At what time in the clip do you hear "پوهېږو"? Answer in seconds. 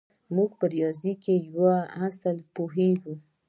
2.55-3.13